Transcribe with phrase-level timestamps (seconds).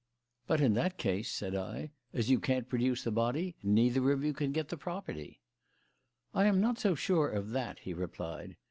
[0.47, 4.33] "But in that case," said I, "as you can't produce the body, neither of you
[4.33, 5.41] can get the property."
[6.33, 8.55] "I am not so sure of that," he replied.